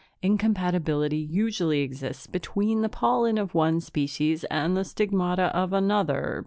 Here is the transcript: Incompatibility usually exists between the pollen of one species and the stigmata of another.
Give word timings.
Incompatibility 0.23 1.19
usually 1.19 1.81
exists 1.81 2.25
between 2.25 2.81
the 2.81 2.89
pollen 2.89 3.37
of 3.37 3.53
one 3.53 3.79
species 3.79 4.43
and 4.45 4.75
the 4.75 4.83
stigmata 4.83 5.55
of 5.55 5.73
another. 5.73 6.39